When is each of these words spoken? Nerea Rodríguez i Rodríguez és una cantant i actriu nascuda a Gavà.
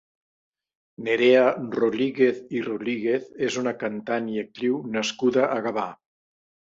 Nerea 1.07 1.43
Rodríguez 1.75 2.39
i 2.59 2.63
Rodríguez 2.69 3.29
és 3.51 3.61
una 3.65 3.75
cantant 3.85 4.33
i 4.39 4.43
actriu 4.45 4.81
nascuda 4.97 5.49
a 5.59 5.63
Gavà. 5.69 5.87